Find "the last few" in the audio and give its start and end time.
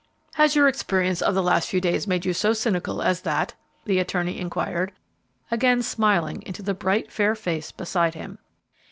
1.35-1.79